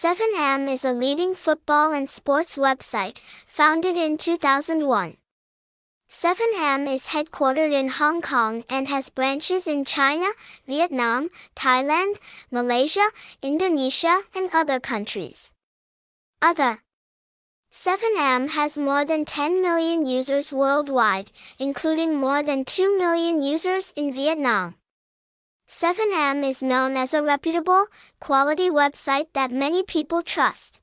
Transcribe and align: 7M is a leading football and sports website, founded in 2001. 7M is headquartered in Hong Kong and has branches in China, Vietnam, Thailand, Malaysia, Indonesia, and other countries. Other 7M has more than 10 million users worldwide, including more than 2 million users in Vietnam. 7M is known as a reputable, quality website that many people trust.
7M 0.00 0.66
is 0.72 0.82
a 0.82 0.94
leading 0.94 1.34
football 1.34 1.92
and 1.92 2.08
sports 2.08 2.56
website, 2.56 3.18
founded 3.46 3.98
in 3.98 4.16
2001. 4.16 5.18
7M 6.08 6.94
is 6.94 7.08
headquartered 7.08 7.70
in 7.70 7.90
Hong 7.90 8.22
Kong 8.22 8.64
and 8.70 8.88
has 8.88 9.10
branches 9.10 9.66
in 9.66 9.84
China, 9.84 10.30
Vietnam, 10.66 11.28
Thailand, 11.54 12.18
Malaysia, 12.50 13.10
Indonesia, 13.42 14.22
and 14.34 14.48
other 14.54 14.80
countries. 14.80 15.52
Other 16.40 16.80
7M 17.70 18.56
has 18.56 18.78
more 18.78 19.04
than 19.04 19.26
10 19.26 19.60
million 19.60 20.06
users 20.06 20.50
worldwide, 20.50 21.30
including 21.58 22.16
more 22.16 22.42
than 22.42 22.64
2 22.64 22.96
million 22.96 23.42
users 23.42 23.92
in 23.94 24.14
Vietnam. 24.14 24.79
7M 25.70 26.42
is 26.42 26.64
known 26.64 26.96
as 26.96 27.14
a 27.14 27.22
reputable, 27.22 27.86
quality 28.18 28.68
website 28.68 29.28
that 29.34 29.52
many 29.52 29.84
people 29.84 30.20
trust. 30.20 30.80